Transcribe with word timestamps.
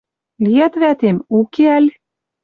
Лиӓт 0.43 0.73
вӓтем, 0.81 1.17
уке 1.37 1.65
ӓль? 1.77 1.89